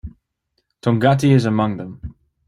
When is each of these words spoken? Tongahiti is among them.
Tongahiti 0.81 1.29
is 1.29 1.45
among 1.45 1.77
them. 1.77 2.15